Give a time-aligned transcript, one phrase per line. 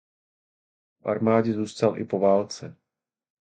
[1.03, 2.75] V armádě zůstal i po válce.